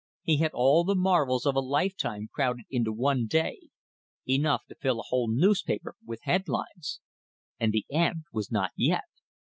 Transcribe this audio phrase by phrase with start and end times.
[0.23, 3.67] He had all the marvels of a lifetime crowded into one day
[4.27, 7.01] enough to fill a whole newspaper with headlines!
[7.59, 9.03] And the end was not yet.